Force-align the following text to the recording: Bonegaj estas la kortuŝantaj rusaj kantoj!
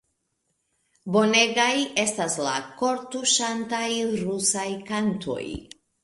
Bonegaj 1.15 1.73
estas 2.03 2.37
la 2.45 2.53
kortuŝantaj 2.79 3.83
rusaj 4.23 4.65
kantoj! 4.89 5.43